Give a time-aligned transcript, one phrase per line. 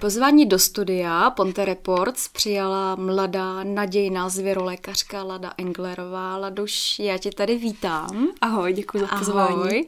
[0.00, 6.36] Pozvání do studia Ponte Reports přijala mladá nadějná zvěrolékařka Lada Englerová.
[6.36, 8.28] Laduš, já tě tady vítám.
[8.40, 9.54] Ahoj, děkuji za pozvání.
[9.54, 9.86] Ahoj.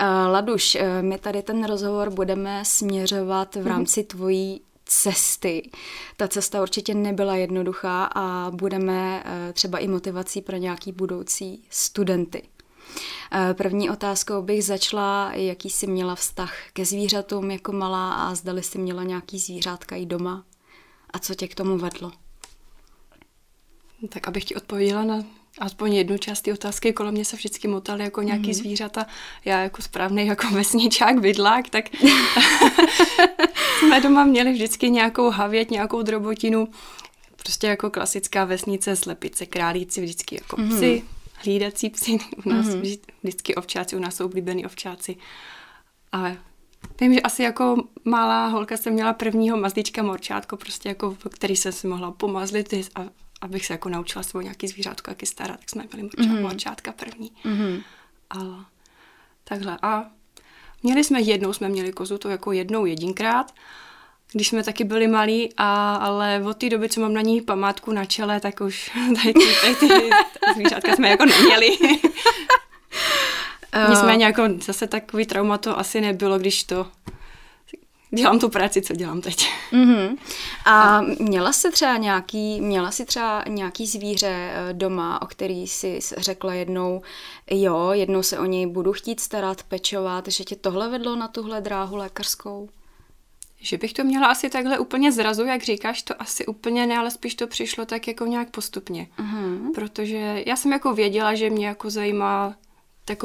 [0.00, 3.66] Uh, Laduš, uh, my tady ten rozhovor budeme směřovat v mhm.
[3.66, 5.70] rámci tvojí cesty.
[6.16, 12.42] Ta cesta určitě nebyla jednoduchá a budeme uh, třeba i motivací pro nějaký budoucí studenty.
[13.52, 18.78] První otázkou bych začala, jaký jsi měla vztah ke zvířatům jako malá a zdali jsi
[18.78, 20.44] měla nějaký zvířátka i doma
[21.10, 22.12] a co tě k tomu vedlo?
[24.08, 25.24] Tak abych ti odpověděla na
[25.58, 28.54] aspoň jednu část té otázky, kolem mě se vždycky motaly jako nějaký mm-hmm.
[28.54, 29.06] zvířata.
[29.44, 31.84] Já jako správný jako vesničák, bydlák, tak
[33.78, 36.68] jsme doma měli vždycky nějakou havěť, nějakou drobotinu.
[37.36, 41.02] Prostě jako klasická vesnice, slepice, králíci, vždycky jako mm-hmm.
[41.38, 42.98] Hlídací psy, u nás mm-hmm.
[43.22, 45.16] vždycky ovčáci, u nás jsou oblíbený ovčáci.
[46.12, 46.32] A
[47.00, 51.72] vím, že asi jako malá holka jsem měla prvního mazlíčka morčátko, prostě jako, který jsem
[51.72, 53.00] si mohla pomazlit a
[53.40, 56.42] abych se jako naučila svou nějaký zvířátko, jak je stará, tak jsme byli morčá, mm-hmm.
[56.42, 57.32] morčátka první.
[57.44, 57.82] Mm-hmm.
[58.30, 58.66] A
[59.44, 59.78] takhle.
[59.82, 60.10] A
[60.82, 63.54] měli jsme jednou, jsme měli kozu, to jako jednou jedinkrát
[64.32, 67.92] když jsme taky byli malí, a, ale od té doby, co mám na ní památku
[67.92, 68.90] na čele, tak už
[69.22, 69.88] tady ty, tady ty
[70.54, 71.70] zvířátka jsme jako neměli.
[73.90, 76.86] Nicméně jako zase takový trauma to asi nebylo, když to
[78.10, 79.48] dělám tu práci, co dělám teď.
[79.72, 80.16] Mm-hmm.
[80.64, 85.98] A měla jsi třeba nějaký, měla jsi třeba nějaký zvíře eh, doma, o který jsi
[86.16, 87.02] řekla jednou,
[87.50, 91.60] jo, jednou se o něj budu chtít starat, pečovat, že tě tohle vedlo na tuhle
[91.60, 92.68] dráhu lékařskou?
[93.60, 97.10] Že bych to měla asi takhle úplně zrazu, jak říkáš, to asi úplně ne, ale
[97.10, 99.06] spíš to přišlo tak jako nějak postupně.
[99.18, 99.74] Uh-huh.
[99.74, 102.54] Protože já jsem jako věděla, že mě jako zajímá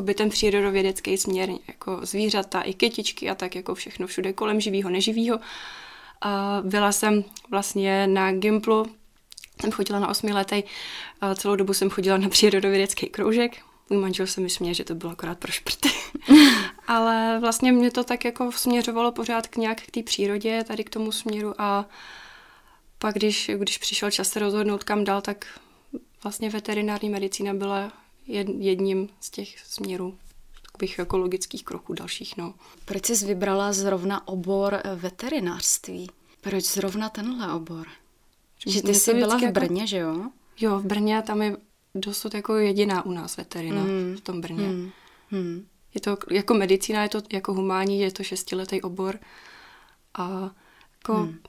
[0.01, 4.89] by ten přírodovědecký směr, jako zvířata, i kytičky a tak jako všechno všude kolem živýho,
[4.89, 5.39] neživýho.
[6.21, 8.85] A byla jsem vlastně na Gimplu,
[9.61, 10.63] jsem chodila na osmiletej,
[11.35, 13.57] celou dobu jsem chodila na přírodovědecký kroužek,
[13.93, 15.89] můj manžel se mi směje, že to bylo akorát pro šprty.
[16.87, 20.89] Ale vlastně mě to tak jako směřovalo pořád k nějak k té přírodě, tady k
[20.89, 21.85] tomu směru a
[22.97, 25.59] pak, když, když přišel čas se rozhodnout kam dál, tak
[26.23, 27.91] vlastně veterinární medicína byla
[28.57, 30.17] jedním z těch směrů
[30.71, 32.37] takových ekologických kroků dalších.
[32.37, 32.53] No.
[32.85, 36.09] Proč jsi vybrala zrovna obor veterinářství?
[36.41, 37.87] Proč zrovna tenhle obor?
[38.67, 39.87] Že ty jsi byla v jako- Brně, jako...
[39.87, 40.29] že jo?
[40.59, 41.57] Jo, v Brně, tam je
[41.95, 44.15] dosud jako jediná u nás veterina mm.
[44.17, 44.67] v tom Brně.
[44.67, 44.91] Mm.
[45.31, 45.67] Mm.
[45.93, 49.19] Je to jako medicína, je to jako humání, je to šestiletý obor
[50.13, 50.51] a
[50.93, 51.39] jako mm.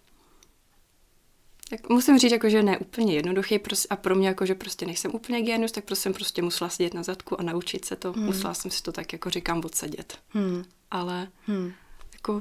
[1.71, 3.61] Tak musím říct, jako, že ne úplně jednoduchý
[3.91, 6.95] a pro mě, jako, že prostě nejsem úplně genius, tak prostě jsem prostě musela sedět
[6.95, 8.13] na zadku a naučit se to.
[8.13, 8.25] Hmm.
[8.25, 10.19] Musela jsem si to tak, jako říkám, odsedět.
[10.29, 10.65] Hmm.
[10.91, 11.73] Ale hmm.
[12.13, 12.41] jako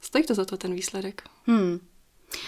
[0.00, 1.22] stojí to za to ten výsledek.
[1.46, 1.80] Hmm.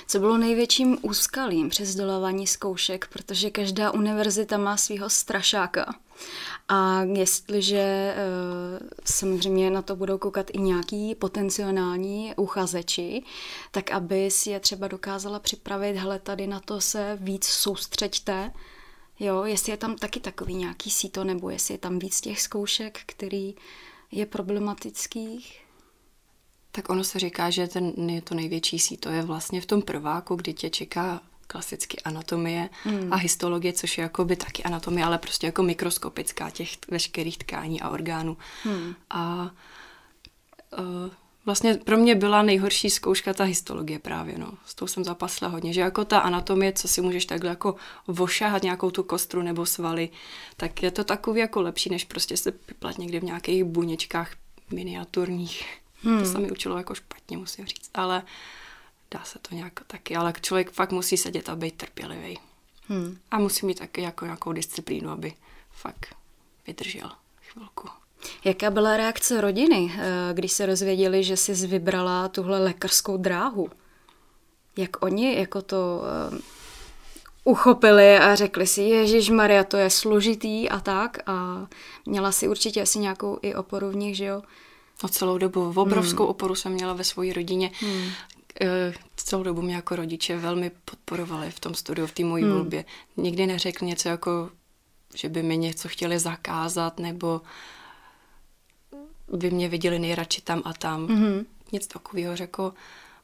[0.07, 5.95] Co bylo největším úskalím při zdolávání zkoušek, protože každá univerzita má svého strašáka.
[6.69, 8.17] A jestliže eh,
[9.05, 13.23] samozřejmě na to budou koukat i nějaký potenciální uchazeči,
[13.71, 18.53] tak aby si je třeba dokázala připravit, hele, tady na to se víc soustřeďte,
[19.21, 23.01] jo, jestli je tam taky takový nějaký síto, nebo jestli je tam víc těch zkoušek,
[23.07, 23.55] který
[24.11, 25.70] je problematických.
[26.73, 30.35] Tak ono se říká, že ten je to největší síto je vlastně v tom prváku,
[30.35, 33.13] kdy tě čeká klasicky anatomie hmm.
[33.13, 37.81] a histologie, což je jako by taky anatomie, ale prostě jako mikroskopická těch veškerých tkání
[37.81, 38.37] a orgánů.
[38.65, 38.95] Hmm.
[39.11, 39.51] A
[40.79, 41.11] uh,
[41.45, 44.53] vlastně pro mě byla nejhorší zkouška ta histologie právě, no.
[44.67, 47.77] S tou jsem zapasla hodně, že jako ta anatomie, co si můžeš takhle jako
[48.07, 50.09] vošahat nějakou tu kostru nebo svaly,
[50.57, 54.35] tak je to takový jako lepší, než prostě se vyplat někde v nějakých buněčkách
[54.73, 55.80] miniaturních.
[56.03, 56.19] Hmm.
[56.19, 58.23] To se mi učilo jako špatně, musím říct, ale
[59.11, 62.39] dá se to nějak taky, ale člověk fakt musí sedět a být trpělivý.
[62.89, 63.19] Hmm.
[63.31, 65.35] A musí mít taky jako nějakou disciplínu, aby
[65.71, 66.17] fakt
[66.67, 67.11] vydržel
[67.43, 67.89] chvilku.
[68.45, 73.71] Jaká byla reakce rodiny, eh, když se rozvěděli, že jsi vybrala tuhle lékařskou dráhu?
[74.77, 76.39] Jak oni jako to uh,
[77.45, 81.67] uchopili a řekli si, Ježíš Maria, to je složitý a tak a
[82.07, 84.43] měla si určitě asi nějakou i oporu v nich, že jo?
[85.03, 85.73] No celou dobu.
[85.77, 86.31] Obrovskou hmm.
[86.31, 87.71] oporu jsem měla ve své rodině.
[87.81, 88.11] Hmm.
[88.61, 92.53] Eh, celou dobu mě jako rodiče velmi podporovali v tom studiu, v té mojí hmm.
[92.53, 92.85] volbě.
[93.17, 94.51] Nikdy neřekl něco jako,
[95.15, 97.41] že by mi něco chtěli zakázat, nebo
[99.33, 101.07] by mě viděli nejradši tam a tam.
[101.07, 101.47] Hmm.
[101.73, 102.73] Nic takového řekl.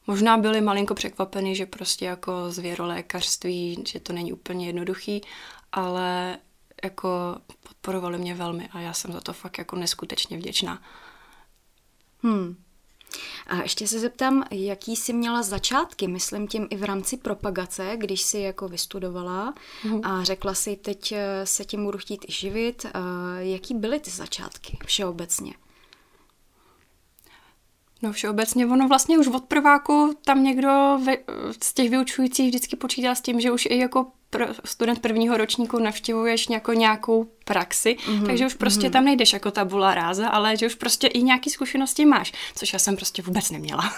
[0.07, 5.21] Možná byli malinko překvapeni, že prostě jako zvěrolékařství, že to není úplně jednoduchý,
[5.71, 6.37] ale
[6.83, 7.09] jako
[7.63, 10.81] podporovali mě velmi a já jsem za to fakt jako neskutečně vděčná.
[12.21, 12.55] Hmm.
[13.47, 18.21] A ještě se zeptám, jaký jsi měla začátky, myslím tím i v rámci propagace, když
[18.21, 19.53] jsi jako vystudovala
[19.83, 20.01] mm.
[20.03, 22.85] a řekla si, teď eh, se tím budu chtít i živit.
[23.39, 25.53] Jaký byly ty začátky všeobecně?
[28.01, 30.99] No všeobecně ono vlastně už od prváku tam někdo
[31.61, 35.79] z těch vyučujících vždycky počítá s tím, že už i jako pr- student prvního ročníku
[35.79, 38.25] navštěvuješ nějakou, nějakou praxi, mm-hmm.
[38.25, 38.91] takže už prostě mm-hmm.
[38.91, 42.79] tam nejdeš jako tabula ráza, ale že už prostě i nějaký zkušenosti máš, což já
[42.79, 43.93] jsem prostě vůbec neměla.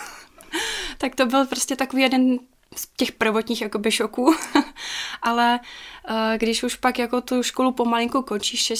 [0.98, 2.40] tak to byl prostě takový jeden
[2.76, 4.36] z těch prvotních jakoby šoků,
[5.22, 5.60] ale
[6.10, 8.72] uh, když už pak jako tu školu pomalinku končíš,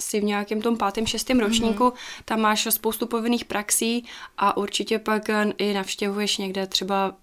[0.00, 2.22] si v nějakém tom pátém, šestém ročníku, mm-hmm.
[2.24, 4.04] tam máš spoustu povinných praxí
[4.38, 7.14] a určitě pak eh, i navštěvuješ někde třeba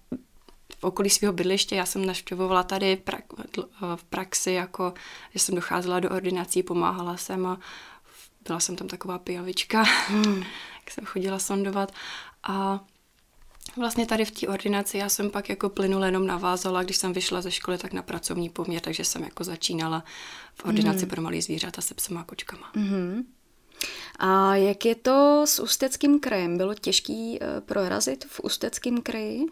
[0.78, 1.76] v okolí svého bydliště.
[1.76, 3.02] Já jsem navštěvovala tady
[3.96, 4.94] v praxi, jako
[5.32, 7.58] že jsem docházela do ordinací, pomáhala jsem a
[8.46, 10.34] byla jsem tam taková pijavička, mm.
[10.80, 11.92] jak jsem chodila sondovat
[12.42, 12.80] a
[13.76, 17.40] Vlastně tady v té ordinaci já jsem pak jako plynule jenom navázala, když jsem vyšla
[17.40, 20.04] ze školy, tak na pracovní poměr, takže jsem jako začínala
[20.54, 21.10] v ordinaci mm.
[21.10, 22.70] pro malý zvířata se psama a kočkama.
[22.74, 23.22] Mm.
[24.18, 26.56] A jak je to s Ústeckým krajem?
[26.56, 29.46] Bylo těžký uh, prorazit v Ústeckém kraji?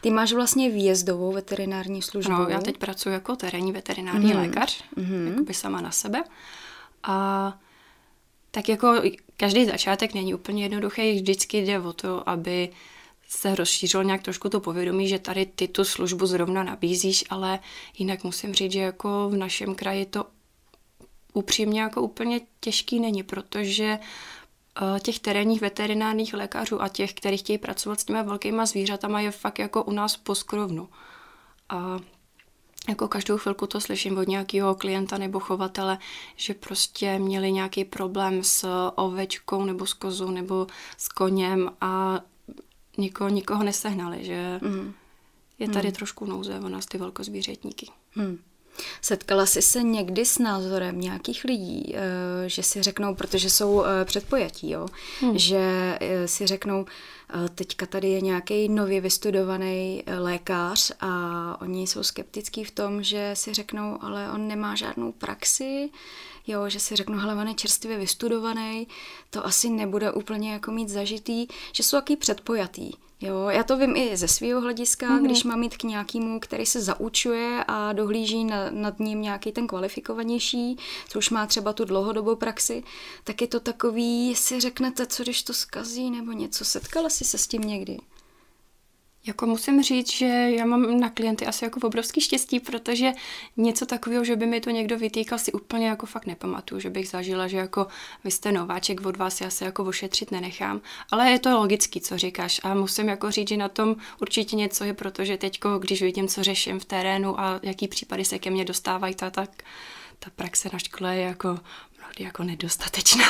[0.00, 2.32] Ty máš vlastně výjezdovou veterinární službu.
[2.32, 4.38] No, já teď pracuji jako terénní veterinární mm.
[4.38, 5.26] lékař, mm.
[5.26, 6.24] jako by sama na sebe.
[7.02, 7.58] A
[8.50, 9.02] tak jako
[9.36, 12.70] každý začátek není úplně jednoduchý, vždycky jde o to, aby
[13.28, 17.58] se rozšířilo nějak trošku to povědomí, že tady ty tu službu zrovna nabízíš, ale
[17.98, 20.26] jinak musím říct, že jako v našem kraji to
[21.32, 27.58] upřímně jako úplně těžký není, protože eh, těch terénních veterinárních lékařů a těch, kteří chtějí
[27.58, 30.88] pracovat s těmi velkýma zvířatama, je fakt jako u nás poskrovnu.
[31.68, 31.98] A
[32.88, 35.98] jako každou chvilku to slyším od nějakého klienta nebo chovatele,
[36.36, 42.20] že prostě měli nějaký problém s ovečkou nebo s kozou nebo s koněm a
[42.98, 44.92] nikoho, nikoho nesehnali, že mm.
[45.58, 45.94] je tady mm.
[45.94, 47.86] trošku nouze o nás ty velkozvířetníky.
[48.16, 48.38] Mm.
[49.02, 54.04] Setkala jsi se někdy s názorem nějakých lidí, eh, že si řeknou, protože jsou eh,
[54.04, 54.86] předpojatí, jo,
[55.20, 55.38] hmm.
[55.38, 56.86] že eh, si řeknou,
[57.54, 63.54] teďka tady je nějaký nově vystudovaný lékař a oni jsou skeptický v tom, že si
[63.54, 65.90] řeknou, ale on nemá žádnou praxi,
[66.46, 68.88] jo, že si řeknu, hele, on je čerstvě vystudovaný,
[69.30, 72.92] to asi nebude úplně jako mít zažitý, že jsou taky předpojatý.
[73.20, 75.24] Jo, já to vím i ze svého hlediska, mm-hmm.
[75.24, 79.66] když mám jít k nějakému, který se zaučuje a dohlíží na, nad ním nějaký ten
[79.66, 80.76] kvalifikovanější,
[81.08, 82.82] co už má třeba tu dlouhodobou praxi,
[83.24, 86.64] tak je to takový, si řeknete, co když to skazí nebo něco.
[86.64, 87.98] Setkala jsi se s tím někdy?
[89.26, 93.12] Jako musím říct, že já mám na klienty asi jako obrovský štěstí, protože
[93.56, 97.08] něco takového, že by mi to někdo vytýkal, si úplně jako fakt nepamatuju, že bych
[97.08, 97.86] zažila, že jako
[98.24, 100.80] vy jste nováček, od vás já se jako ošetřit nenechám.
[101.10, 104.84] Ale je to logický, co říkáš a musím jako říct, že na tom určitě něco
[104.84, 108.64] je, protože teďko, když vidím, co řeším v terénu a jaký případy se ke mně
[108.64, 109.50] dostávají, ta, tak
[110.18, 111.48] ta praxe na škole je jako
[111.98, 113.24] mnohdy jako nedostatečná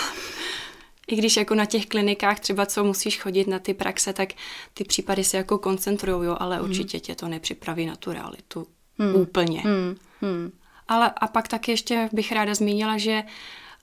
[1.08, 4.28] i když jako na těch klinikách třeba co musíš chodit na ty praxe, tak
[4.74, 6.64] ty případy se jako koncentrují, jo, ale hmm.
[6.64, 8.66] určitě tě to nepřipraví na tu realitu
[8.98, 9.16] hmm.
[9.16, 9.60] úplně.
[9.60, 9.96] Hmm.
[10.20, 10.52] Hmm.
[10.88, 13.22] Ale a pak taky ještě bych ráda zmínila, že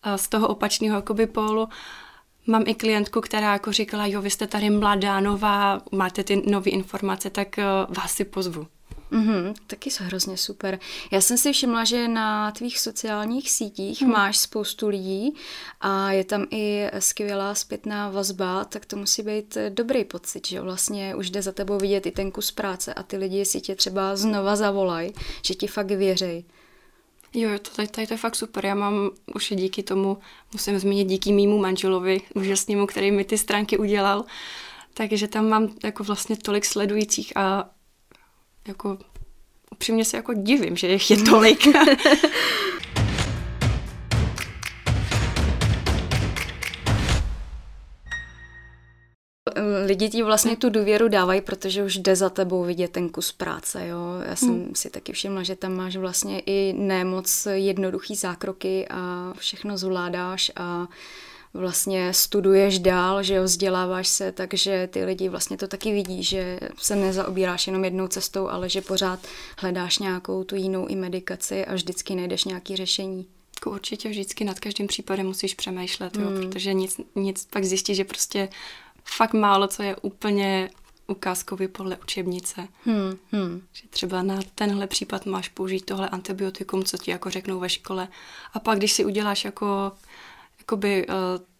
[0.04, 1.70] eh, z toho opačného jakoby pólu
[2.48, 6.70] mám i klientku, která jako říkala, jo, vy jste tady mladá, nová, máte ty nové
[6.72, 8.68] informace, tak eh, vás si pozvu.
[9.16, 10.80] Mm-hmm, taky jsou hrozně super.
[11.12, 14.12] Já jsem si všimla, že na tvých sociálních sítích mm.
[14.12, 15.36] máš spoustu lidí
[15.82, 21.16] a je tam i skvělá zpětná vazba, tak to musí být dobrý pocit, že vlastně
[21.16, 24.16] už jde za tebou vidět i ten kus práce a ty lidi si tě třeba
[24.16, 26.46] znova zavolají, že ti fakt věří.
[27.34, 28.66] Jo, to tady, tady to je fakt super.
[28.66, 30.18] Já mám už díky tomu,
[30.54, 34.26] musím zmínit díky mýmu manželovi, úžasnému, který mi ty stránky udělal,
[34.94, 37.70] takže tam mám jako vlastně tolik sledujících a
[38.68, 38.98] jako
[39.72, 41.68] upřímně se jako divím, že jich je tolik.
[49.86, 53.88] lidi ti vlastně tu důvěru dávají, protože už jde za tebou vidět ten kus práce,
[53.88, 54.00] jo.
[54.28, 54.76] Já jsem hmm.
[54.76, 60.88] si taky všimla, že tam máš vlastně i nemoc jednoduchý zákroky a všechno zvládáš a
[61.56, 66.60] vlastně studuješ dál, že jo, vzděláváš se, takže ty lidi vlastně to taky vidí, že
[66.78, 69.20] se nezaobíráš jenom jednou cestou, ale že pořád
[69.58, 73.28] hledáš nějakou tu jinou i medikaci a vždycky najdeš nějaké řešení.
[73.60, 76.42] Jako určitě vždycky nad každým případem musíš přemýšlet, jo, hmm.
[76.42, 78.50] protože nic, nic pak zjistí, že prostě
[79.04, 80.70] fakt málo co je úplně
[81.08, 82.68] ukázkový podle učebnice.
[82.86, 83.62] Hmm, hmm.
[83.74, 88.08] Že třeba na tenhle případ máš použít tohle antibiotikum, co ti jako řeknou ve škole.
[88.54, 89.92] A pak, když si uděláš jako
[90.66, 91.16] jakoby uh,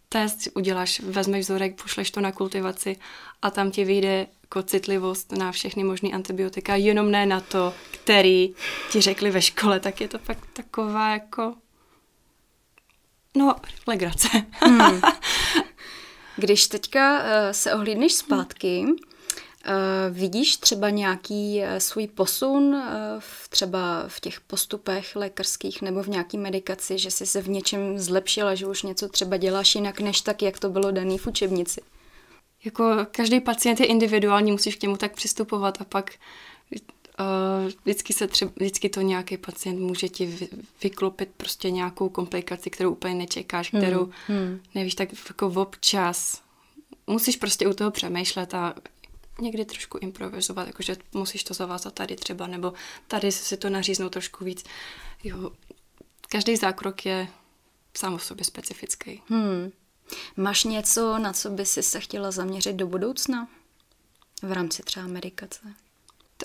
[0.08, 2.96] test, uděláš, vezmeš vzorek, pošleš to na kultivaci
[3.42, 8.54] a tam ti vyjde jako citlivost na všechny možné antibiotika, jenom ne na to, který
[8.90, 11.54] ti řekli ve škole, tak je to pak taková jako
[13.36, 14.28] no, legrace.
[14.52, 15.00] Hmm.
[16.36, 18.94] Když teďka uh, se ohlídneš zpátky, uh,
[20.10, 22.80] vidíš třeba nějaký uh, svůj posun uh,
[23.18, 27.98] v, třeba v těch postupech lékařských nebo v nějaký medikaci, že jsi se v něčem
[27.98, 31.80] zlepšila, že už něco třeba děláš jinak než tak, jak to bylo daný v učebnici?
[32.64, 36.10] Jako každý pacient je individuální, musíš k němu tak přistupovat a pak
[37.20, 40.48] Uh, vždycky, se třeba, vždycky to nějaký pacient může ti vy,
[40.82, 44.60] vyklopit prostě nějakou komplikaci, kterou úplně nečekáš, kterou hmm, hmm.
[44.74, 46.42] nevíš, tak jako občas
[47.06, 48.74] musíš prostě u toho přemýšlet a
[49.40, 52.72] někdy trošku improvizovat, jakože musíš to zavázat tady třeba, nebo
[53.06, 54.64] tady si to naříznout trošku víc.
[55.24, 55.50] Jo,
[56.28, 57.28] každý zákrok je
[57.96, 59.22] sám o sobě specifický.
[59.28, 59.70] Hmm.
[60.36, 63.48] Máš něco, na co by si se chtěla zaměřit do budoucna?
[64.42, 65.74] V rámci třeba medikace?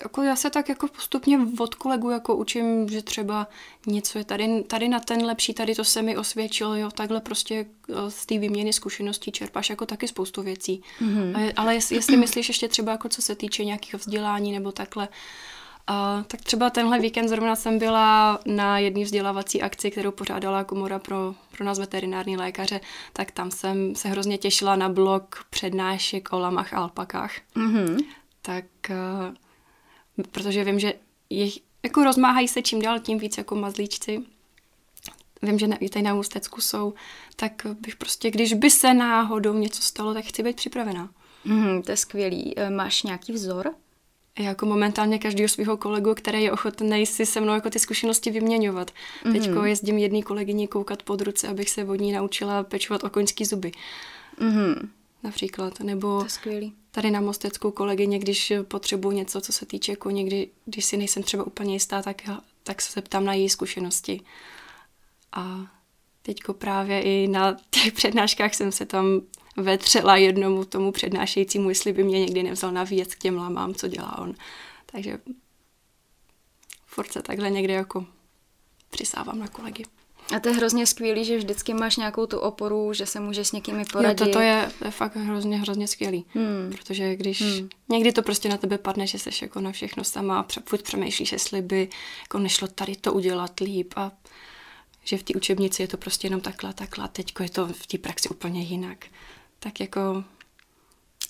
[0.02, 3.48] Jako já se tak jako postupně od kolegu jako učím, že třeba
[3.86, 7.66] něco je tady, tady na ten lepší, tady to se mi osvědčilo, jo, takhle prostě
[7.88, 10.82] eh, z té výměny zkušeností čerpáš jako taky spoustu věcí.
[11.00, 11.52] Mm-hmm.
[11.56, 15.08] Ale jestli, jestli myslíš ještě třeba jako co se týče nějakého vzdělání nebo takhle,
[15.86, 20.98] a, tak třeba tenhle víkend zrovna jsem byla na jedné vzdělávací akci, kterou pořádala komora
[20.98, 22.80] pro, pro nás veterinární lékaře,
[23.12, 27.32] tak tam jsem se hrozně těšila na blok přednášek o lamách a alpakách.
[27.56, 28.04] Mm-hmm.
[28.42, 28.96] Tak eh,
[30.32, 30.94] protože vím, že
[31.30, 31.50] je,
[31.82, 34.22] jako rozmáhají se čím dál tím víc jako mazlíčci.
[35.42, 36.94] Vím, že i tady na Ústecku jsou,
[37.36, 41.10] tak bych prostě, když by se náhodou něco stalo, tak chci být připravená.
[41.44, 42.58] Mm, to je skvělý.
[42.58, 43.74] E, máš nějaký vzor?
[44.38, 48.30] Já jako momentálně každého svého kolegu, který je ochotný si se mnou jako ty zkušenosti
[48.30, 48.90] vyměňovat.
[49.24, 49.32] Mm.
[49.32, 53.44] Teďko jezdím jedný kolegyni koukat pod ruce, abych se od ní naučila pečovat o koňský
[53.44, 53.72] zuby.
[54.40, 54.90] Mm.
[55.22, 55.80] Například.
[55.80, 60.10] Nebo to je skvělý tady na Mosteckou kolegyně, když potřebuji něco, co se týče jako
[60.10, 62.22] někdy, když si nejsem třeba úplně jistá, tak,
[62.62, 64.20] tak se ptám na její zkušenosti.
[65.32, 65.66] A
[66.22, 69.20] teďko právě i na těch přednáškách jsem se tam
[69.56, 73.88] vetřela jednomu tomu přednášejícímu, jestli by mě někdy nevzal na věc k těm lamám, co
[73.88, 74.34] dělá on.
[74.86, 75.18] Takže
[76.86, 78.06] furt se takhle někde jako
[78.90, 79.84] přisávám na kolegy.
[80.36, 83.52] A to je hrozně skvělý, že vždycky máš nějakou tu oporu, že se můžeš s
[83.52, 84.20] někými poradit.
[84.20, 86.24] Jo, toto je, je fakt hrozně, hrozně skvělý.
[86.34, 86.72] Hmm.
[86.78, 87.68] Protože když hmm.
[87.88, 91.32] někdy to prostě na tebe padne, že jsi jako na všechno sama a furt přemýšlíš,
[91.32, 91.88] jestli by
[92.22, 94.12] jako nešlo tady to udělat líp a
[95.04, 97.98] že v té učebnici je to prostě jenom takhle, takhle, teďko je to v té
[97.98, 99.06] praxi úplně jinak.
[99.58, 100.24] Tak jako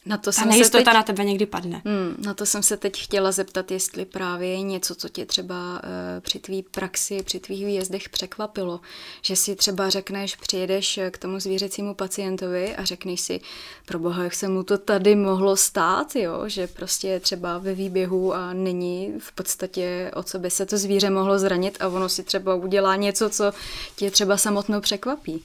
[0.07, 1.83] na to Ta jsem nejistota se teď, na tebe někdy padne.
[1.85, 5.81] Hmm, na to jsem se teď chtěla zeptat, jestli právě něco, co tě třeba uh,
[6.21, 8.81] při tvý praxi, při tvých výjezdech překvapilo,
[9.23, 13.41] že si třeba řekneš, přijedeš k tomu zvířecímu pacientovi a řekneš si,
[13.87, 16.43] pro boha, jak se mu to tady mohlo stát, jo?
[16.47, 21.11] že prostě třeba ve výběhu a není v podstatě, o co by se to zvíře
[21.11, 23.53] mohlo zranit a ono si třeba udělá něco, co
[23.97, 25.45] tě třeba samotnou překvapí.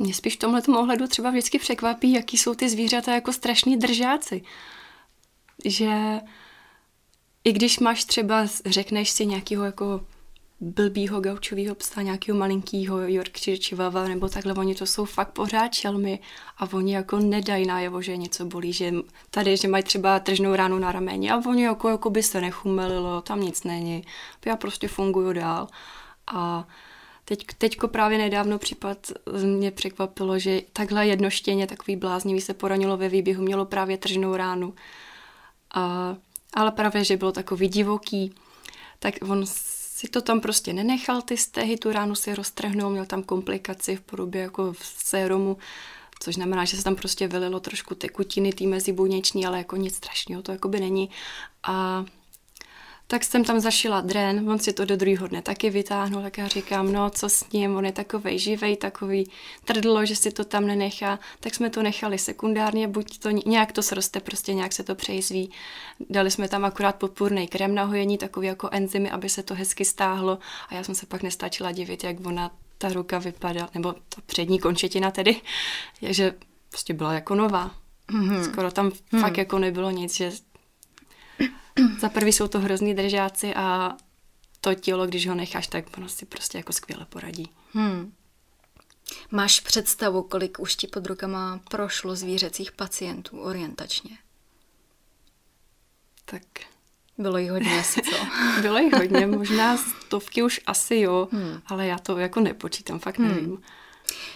[0.00, 4.42] Mě spíš v tomhle ohledu třeba vždycky překvapí, jaký jsou ty zvířata jako strašní držáci.
[5.64, 6.20] Že
[7.44, 10.00] i když máš třeba, řekneš si nějakého jako
[10.60, 16.18] blbýho gaučového psa, nějakého malinkého Yorkshire Chihuahua nebo takhle, oni to jsou fakt pořád čelmy
[16.58, 18.92] a oni jako nedají najevo, že něco bolí, že
[19.30, 23.20] tady, že mají třeba tržnou ránu na rameni a oni jako, jako by se nechumelilo,
[23.20, 24.04] tam nic není,
[24.46, 25.68] já prostě funguju dál
[26.26, 26.68] a
[27.30, 33.08] Teď, teďko právě nedávno případ mě překvapilo, že takhle jednoštěně, takový bláznivý se poranilo ve
[33.08, 34.74] výběhu, mělo právě tržnou ránu.
[35.74, 36.16] A,
[36.54, 38.34] ale právě, že bylo takový divoký,
[38.98, 43.22] tak on si to tam prostě nenechal, ty stehy, tu ránu si roztrhnul, měl tam
[43.22, 45.56] komplikaci v podobě jako v sérumu,
[46.20, 50.42] což znamená, že se tam prostě vylilo trošku tekutiny tý mezibuněční, ale jako nic strašného
[50.42, 51.10] to jako by není.
[51.62, 52.04] A
[53.10, 56.48] tak jsem tam zašila dren, on si to do druhého dne taky vytáhnul, tak já
[56.48, 59.30] říkám, no co s ním, on je takovej živej, takový
[59.64, 63.82] trdlo, že si to tam nenechá, tak jsme to nechali sekundárně, buď to nějak to
[63.82, 65.50] sroste, prostě nějak se to přejizví.
[66.10, 69.84] Dali jsme tam akorát podpůrný krem na hojení, takový jako enzymy, aby se to hezky
[69.84, 70.38] stáhlo
[70.68, 74.58] a já jsem se pak nestačila divit, jak ona ta ruka vypadá, nebo ta přední
[74.58, 75.40] končetina tedy,
[76.02, 76.34] že
[76.68, 77.70] prostě byla jako nová.
[78.12, 78.42] Mm-hmm.
[78.42, 79.20] Skoro tam mm.
[79.20, 80.30] fakt jako nebylo nic, že
[82.00, 83.96] za prvý jsou to hrozný držáci a
[84.60, 87.50] to tělo, když ho necháš, tak ono si prostě jako skvěle poradí.
[87.72, 88.12] Hmm.
[89.30, 94.18] Máš představu, kolik už ti pod rukama prošlo zvířecích pacientů orientačně?
[96.24, 96.42] Tak...
[97.18, 98.16] Bylo jich hodně asi, co?
[98.60, 101.60] Bylo jich hodně, možná stovky už asi jo, hmm.
[101.66, 103.62] ale já to jako nepočítám, fakt hmm.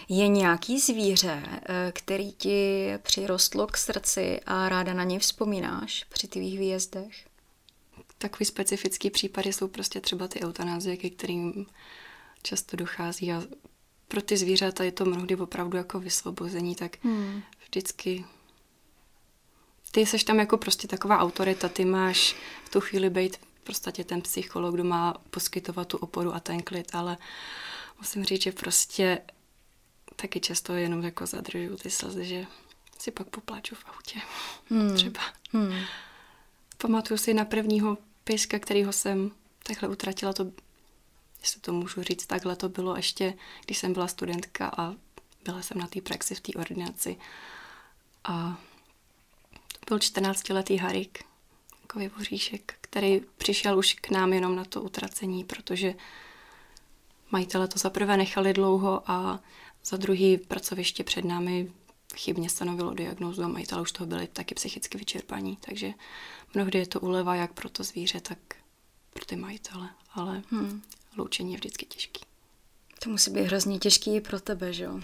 [0.08, 6.28] Je nějaký zvíře, eh, který ti přirostlo k srdci a ráda na něj vzpomínáš při
[6.28, 7.26] tvých výjezdech?
[8.18, 11.66] Takový specifický případy jsou prostě třeba ty eutanázie, ke kterým
[12.42, 13.42] často dochází a
[14.08, 17.42] pro ty zvířata je to mnohdy opravdu jako vysvobození, tak hmm.
[17.64, 18.24] vždycky
[19.90, 24.04] ty seš tam jako prostě taková autorita, ty máš v tu chvíli být v podstatě
[24.04, 27.16] ten psycholog, kdo má poskytovat tu oporu a ten klid, ale
[27.98, 29.18] musím říct, že prostě
[30.16, 32.46] taky často jenom jako zadržuju ty slzy, že
[32.98, 34.20] si pak popláču v autě.
[34.70, 34.94] Hmm.
[34.94, 35.20] Třeba.
[35.52, 35.74] Hmm.
[36.78, 39.30] Pamatuju si na prvního pejska, kterýho jsem
[39.62, 40.52] takhle utratila, to,
[41.40, 44.94] jestli to můžu říct, takhle to bylo ještě, když jsem byla studentka a
[45.44, 47.16] byla jsem na té praxi v té ordinaci.
[48.24, 48.58] A
[49.80, 51.24] to byl 14-letý Harik,
[51.82, 55.94] takový voříšek, který přišel už k nám jenom na to utracení, protože
[57.30, 59.40] majitele to za prvé nechali dlouho a
[59.84, 61.72] za druhý pracoviště před námi
[62.16, 65.92] chybně stanovilo diagnózu a majitele už toho byli taky psychicky vyčerpaní, takže
[66.54, 68.38] mnohdy je to uleva jak pro to zvíře, tak
[69.10, 70.82] pro ty majitele, ale hmm.
[71.16, 72.20] loučení je vždycky těžký.
[72.98, 75.00] To musí být hrozně těžký i pro tebe, že jo?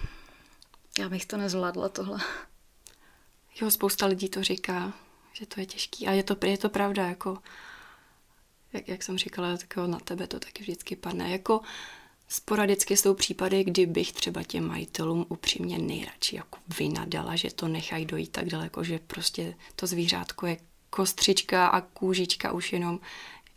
[0.99, 2.21] Já bych to nezvládla tohle.
[3.61, 4.93] Jo, spousta lidí to říká,
[5.33, 6.07] že to je těžký.
[6.07, 7.39] A je to, je to pravda, jako,
[8.73, 11.31] jak, jak jsem říkala, tak na tebe to taky vždycky padne.
[11.31, 11.61] Jako
[12.33, 18.07] sporadicky jsou případy, kdy bych třeba těm majitelům upřímně nejradši jako vynadala, že to nechají
[18.07, 20.57] dojít tak daleko, že prostě to zvířátko je
[20.91, 23.01] kostřička a kůžička už jenom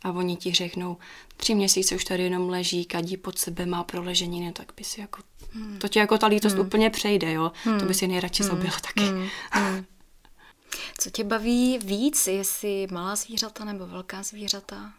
[0.02, 0.96] a oni ti řeknou,
[1.36, 5.22] tři měsíce už tady jenom leží, kadí pod sebe, má proleženiny, tak by si jako,
[5.52, 5.78] hmm.
[5.78, 6.66] to ti jako ta lítost hmm.
[6.66, 7.80] úplně přejde, jo, hmm.
[7.80, 8.50] to by si nejradši hmm.
[8.52, 9.00] zabila taky.
[9.00, 9.28] Hmm.
[9.50, 9.84] Hmm.
[10.98, 14.92] Co tě baví víc, jestli malá zvířata nebo velká zvířata?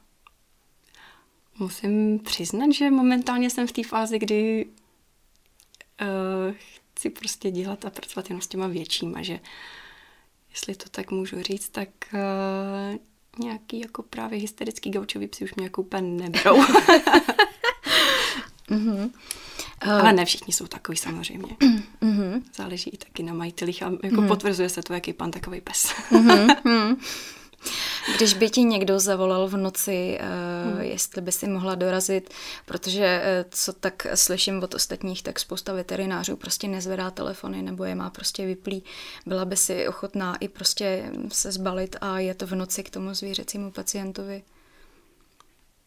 [1.59, 4.65] Musím přiznat, že momentálně jsem v té fázi, kdy
[6.01, 6.55] uh,
[6.95, 9.39] chci prostě dělat a pracovat jenom s těma většíma, že
[10.49, 12.97] jestli to tak můžu říct, tak uh,
[13.39, 16.61] nějaký jako právě hysterický gaučový psi už mě jako úplně neberou.
[18.69, 19.11] mm-hmm.
[19.81, 21.55] Ale ne všichni jsou takový samozřejmě.
[22.01, 22.43] Mm-hmm.
[22.55, 24.27] Záleží i taky na majitelích a jako mm-hmm.
[24.27, 25.93] potvrzuje se to, jaký pan takový pes.
[26.11, 26.97] mm-hmm.
[28.17, 30.81] Když by ti někdo zavolal v noci, hmm.
[30.81, 32.33] jestli by si mohla dorazit,
[32.65, 37.95] protože eh, co tak slyším od ostatních, tak spousta veterinářů prostě nezvedá telefony nebo je
[37.95, 38.83] má prostě vyplý.
[39.25, 43.13] Byla by si ochotná i prostě se zbalit a je to v noci k tomu
[43.13, 44.43] zvířecímu pacientovi?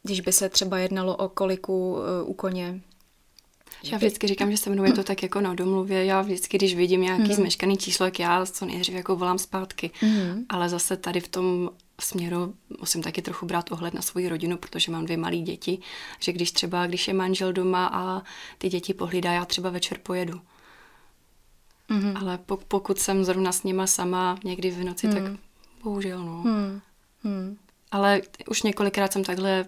[0.02, 2.80] Když by se třeba jednalo o koliku eh, u koně,
[3.82, 6.04] já vždycky říkám, že se mnou je to tak jako na domluvě.
[6.04, 7.32] Já vždycky, když vidím nějaký mm.
[7.32, 9.90] zmeškaný číslo, jak já co nejdřív jako volám zpátky.
[10.02, 10.44] Mm.
[10.48, 14.92] Ale zase tady v tom směru musím taky trochu brát ohled na svoji rodinu, protože
[14.92, 15.78] mám dvě malé děti,
[16.20, 18.22] že když třeba, když je manžel doma a
[18.58, 20.40] ty děti pohlídá, já třeba večer pojedu.
[21.88, 22.16] Mm.
[22.16, 25.12] Ale pokud jsem zrovna s nima sama někdy v noci, mm.
[25.12, 25.38] tak mhm.
[25.82, 26.42] bohužel no.
[26.44, 26.80] Mm.
[27.24, 27.58] Mm.
[27.90, 29.66] Ale už několikrát jsem takhle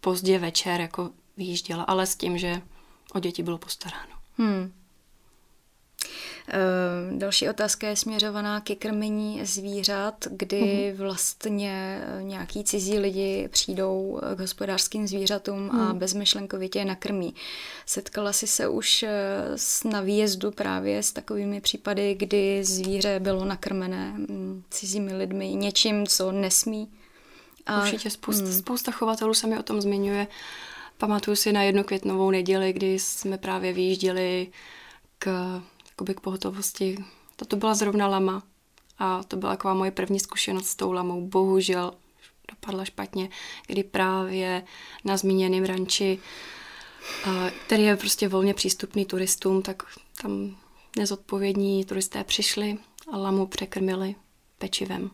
[0.00, 2.62] pozdě večer jako vyjížděla, ale s tím, že
[3.14, 4.12] o děti bylo postaráno.
[4.38, 4.72] Hmm.
[6.48, 10.96] Uh, další otázka je směřovaná ke krmení zvířat, kdy uh-huh.
[10.96, 15.98] vlastně eh, nějaký cizí lidi přijdou k hospodářským zvířatům a hmm.
[15.98, 17.34] bezmyšlenkovitě je nakrmí.
[17.86, 19.04] Setkala jsi se už
[19.84, 26.32] na výjezdu právě s takovými případy, kdy zvíře bylo nakrmené mm, cizími lidmi něčím, co
[26.32, 26.88] nesmí?
[27.66, 27.82] A...
[27.82, 28.52] Určitě spousta, hmm.
[28.52, 30.26] spousta chovatelů se mi o tom zmiňuje.
[30.98, 34.48] Pamatuju si na jednu květnovou neděli, kdy jsme právě vyjížděli
[35.18, 35.26] k,
[35.98, 37.04] jakoby k pohotovosti.
[37.36, 38.42] Toto byla zrovna lama
[38.98, 41.28] a to byla taková moje první zkušenost s tou lamou.
[41.28, 41.92] Bohužel
[42.50, 43.28] dopadla špatně,
[43.66, 44.62] kdy právě
[45.04, 46.18] na zmíněném ranči,
[47.66, 49.82] který je prostě volně přístupný turistům, tak
[50.22, 50.56] tam
[50.96, 52.78] nezodpovědní turisté přišli
[53.12, 54.14] a lamu překrmili
[54.58, 55.10] pečivem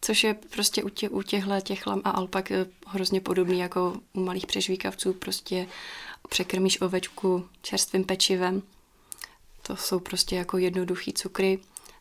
[0.00, 4.00] což je prostě u, tě, u těchhle těch lam a alpak eh, hrozně podobný jako
[4.12, 5.66] u malých přežvíkavců, prostě
[6.28, 8.62] překrmíš ovečku čerstvým pečivem.
[9.66, 11.58] To jsou prostě jako jednoduchý cukry.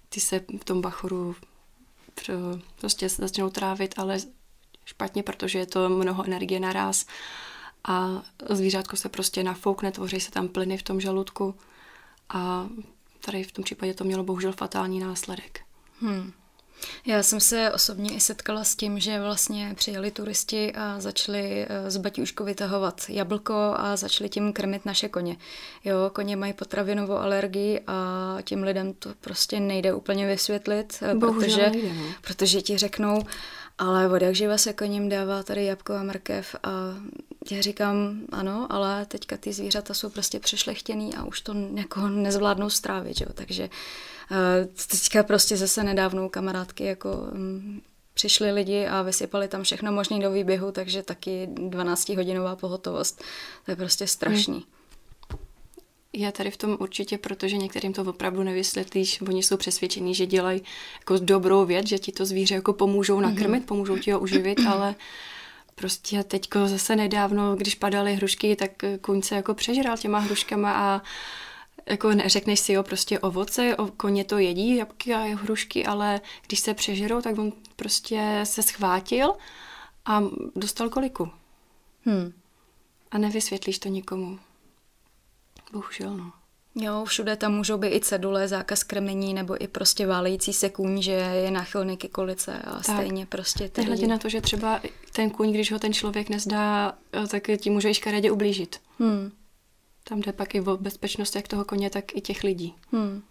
[0.10, 1.36] Ty se v tom bachoru
[2.80, 4.18] prostě začnou trávit, ale
[4.86, 7.06] špatně, protože je to mnoho energie naraz
[7.84, 11.56] a zvířátko se prostě nafoukne, tvoří se tam plyny v tom žaludku
[12.30, 12.68] a
[13.26, 15.62] tady v tom případě to mělo bohužel fatální následek.
[16.02, 16.34] Hmm.
[17.06, 21.92] Já jsem se osobně i setkala s tím, že vlastně přijeli turisti a začali eh,
[21.92, 25.38] z baťušku vytahovat jablko a začali tím krmit naše koně.
[25.84, 31.70] Jo, koně mají potravinovou alergii a těm lidem to prostě nejde úplně vysvětlit, eh, protože,
[31.70, 32.04] nejde, no.
[32.22, 33.24] protože ti řeknou,
[33.78, 36.70] ale od jak živa se koním dává tady jabko a mrkev a
[37.52, 42.70] já říkám, ano, ale teďka ty zvířata jsou prostě přešlechtěný a už to jako nezvládnou
[42.70, 43.28] strávit, jo?
[43.34, 43.70] takže uh,
[44.92, 47.82] teďka prostě zase nedávnou kamarádky jako um,
[48.14, 53.24] přišli lidi a vysypali tam všechno možný do výběhu, takže taky 12-hodinová pohotovost.
[53.66, 54.54] To je prostě strašný.
[54.54, 54.64] Hmm.
[56.16, 60.62] Já tady v tom určitě, protože některým to opravdu nevysvětlíš, oni jsou přesvědčení, že dělají
[61.00, 63.68] jako dobrou věc, že ti to zvíře jako pomůžou nakrmit, mm-hmm.
[63.68, 64.96] pomůžou ti ho uživit, ale
[65.76, 71.02] prostě teďko zase nedávno, když padaly hrušky, tak kuň se jako přežral těma hruškama a
[71.86, 76.60] jako neřekneš si jo, prostě ovoce, o, koně to jedí, jabky a hrušky, ale když
[76.60, 79.34] se přežerou, tak on prostě se schvátil
[80.06, 80.24] a
[80.56, 81.30] dostal koliku.
[82.06, 82.34] Hmm.
[83.12, 84.40] A nevysvětlíš to nikomu.
[85.72, 86.32] Bohužel, no.
[86.76, 91.02] Jo, všude tam můžou být i cedule, zákaz krmení, nebo i prostě válející se kůň,
[91.02, 92.84] že je náchylný ke kolice a tak.
[92.84, 94.08] stejně prostě ty lidi...
[94.08, 96.94] na to, že třeba ten kůň, když ho ten člověk nezdá,
[97.32, 98.82] tak ti může i škaredě ublížit.
[99.00, 99.32] Hmm.
[100.04, 102.76] Tam jde pak i o bezpečnost jak toho koně, tak i těch lidí.
[102.92, 103.24] Hmm.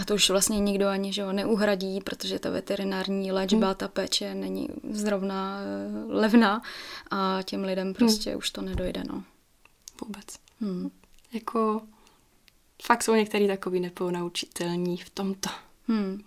[0.00, 3.76] A to už vlastně nikdo ani že ho neuhradí, protože ta veterinární léčba, hmm.
[3.76, 6.62] ta péče není zrovna eh, levná
[7.10, 8.38] a těm lidem prostě hmm.
[8.38, 9.02] už to nedojde.
[9.08, 9.24] No.
[10.04, 10.24] Vůbec.
[10.60, 10.90] Hmm.
[11.32, 11.82] Jako
[12.82, 15.48] fakt jsou některý takový neponaučitelní v tomto.
[15.88, 16.24] Hmm.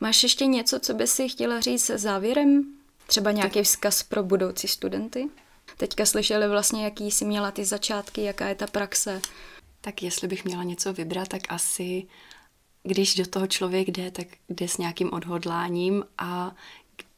[0.00, 2.74] Máš ještě něco, co by si chtěla říct závěrem?
[3.06, 5.28] Třeba nějaký vzkaz pro budoucí studenty?
[5.76, 9.20] Teďka slyšeli vlastně, jaký jsi měla ty začátky, jaká je ta praxe.
[9.80, 12.06] Tak jestli bych měla něco vybrat, tak asi
[12.82, 16.54] když do toho člověk jde, tak jde s nějakým odhodláním a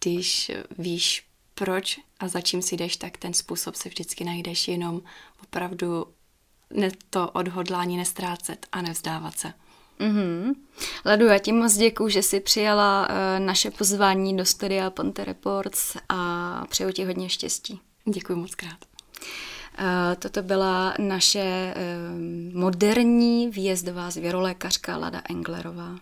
[0.01, 5.03] když víš proč a za čím si jdeš, tak ten způsob se vždycky najdeš jenom
[5.43, 6.07] opravdu
[6.71, 9.53] ne, to odhodlání nestrácet a nevzdávat se.
[10.01, 10.55] Mm-hmm.
[11.05, 15.97] Ladu, já ti moc děkuji, že jsi přijala uh, naše pozvání do studia Ponte Reports
[16.09, 17.81] a přeju ti hodně štěstí.
[18.15, 18.79] Děkuji moc krát.
[19.79, 25.97] Uh, toto byla naše uh, moderní výjezdová zvěrolékařka Lada Englerová.